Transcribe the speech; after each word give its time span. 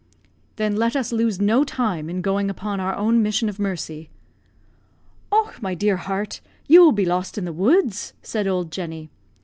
"Then 0.55 0.77
let 0.77 0.95
us 0.95 1.11
lose 1.11 1.39
no 1.39 1.63
time 1.63 2.09
in 2.09 2.23
going 2.23 2.49
upon 2.49 2.79
our 2.79 2.95
own 2.95 3.21
mission 3.21 3.49
of 3.49 3.59
mercy." 3.59 4.09
"Och, 5.31 5.61
my 5.61 5.75
dear 5.75 5.97
heart, 5.97 6.41
you 6.67 6.81
will 6.81 6.91
be 6.91 7.05
lost 7.05 7.37
in 7.37 7.45
the 7.45 7.53
woods!" 7.53 8.13
said 8.23 8.47
old 8.47 8.71
Jenny. 8.71 9.11